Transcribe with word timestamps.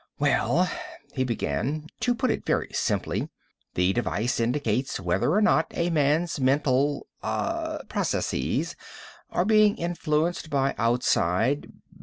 "Well," 0.17 0.67
he 1.13 1.23
began, 1.23 1.85
"to 1.99 2.15
put 2.15 2.31
it 2.31 2.43
very 2.43 2.71
simply, 2.73 3.29
the 3.75 3.93
device 3.93 4.39
indicates 4.39 4.99
whether 4.99 5.31
or 5.31 5.43
not 5.43 5.67
a 5.75 5.91
man's 5.91 6.39
mental... 6.39 7.05
ah... 7.21 7.81
processes 7.87 8.75
are 9.29 9.45
being 9.45 9.77
influenced 9.77 10.49
by 10.49 10.73
outside 10.79 11.67